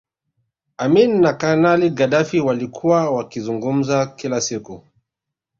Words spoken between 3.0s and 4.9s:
wakizungumza kila siku